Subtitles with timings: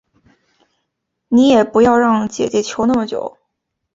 [1.27, 3.37] 你也不要让姐姐求那么久